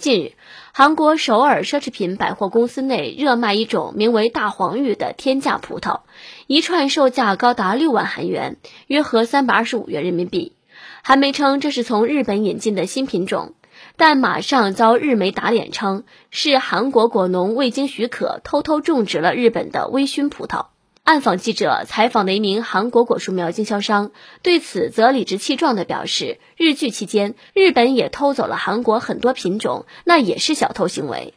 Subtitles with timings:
[0.00, 0.32] 近日，
[0.72, 6.00] 韩国首尔奢侈品百货公司内热卖一种名为大黄玉的天价葡萄，
[6.46, 10.56] 一串售价高达六万韩元，约合三百二十五元人民币。
[11.02, 13.52] 韩媒称这是从日本引进的新品种，
[13.96, 20.66] 但马上遭日媒打脸，称是韩国果农未经许可偷偷种植了日本的微醺葡萄。
[21.02, 24.12] 暗访记者采访的一名韩国果树苗经销商
[24.42, 31.34] 对此则理直气壮地表示：“日据期间，日本也偷走了韩国很多品种，那也是小偷行为。”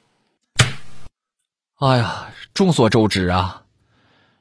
[1.79, 3.63] 哎呀，众所周知啊，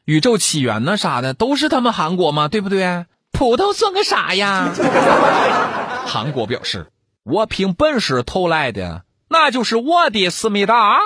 [0.05, 3.07] 宇宙起源呢啥的都是他们韩国嘛，对不对？
[3.31, 4.75] 葡萄算个啥呀？
[6.05, 6.89] 韩国表示
[7.25, 10.99] ：“我凭本事偷来的，那就是我的思密达，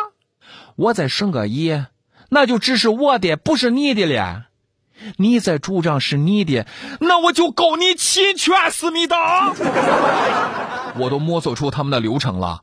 [0.74, 1.84] 我再生个一。”
[2.30, 4.46] 那就只是我的，不是你的了。
[5.18, 6.66] 你再主张是你的，
[7.00, 9.52] 那我就告你侵权，思密达。
[10.96, 12.62] 我都摸索出他们的流程了：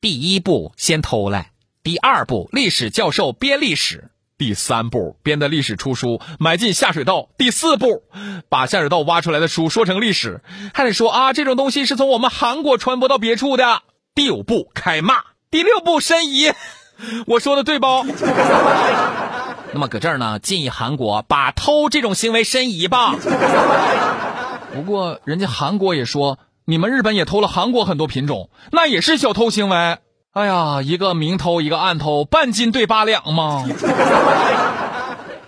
[0.00, 1.50] 第一步先偷来，
[1.82, 8.04] 第二步历史教授编历史，第三步编的历史出书埋进下水道，第四步
[8.48, 10.42] 把下水道挖出来的书说成历史，
[10.72, 13.82] 还得说啊这种东西是从我们韩国传播到别处的。
[14.14, 15.16] 第五步开骂，
[15.50, 16.52] 第六步申遗。
[17.26, 17.86] 我说的对不？
[19.72, 23.14] 那么搁这儿呢，建议韩国把偷这种行为申遗吧。
[24.74, 29.98] 不过人家韩国也说，你们日本也偷了韩国很多品种，那也是小偷行为。
[30.32, 33.64] 哎呀，一个明偷，一个暗偷，半斤对八两嘛。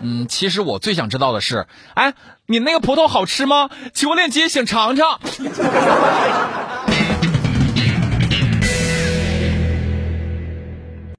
[0.00, 2.14] 嗯，其实我最想知道的是，哎，
[2.46, 3.70] 你那个葡萄好吃吗？
[3.94, 5.20] 求链接想尝尝。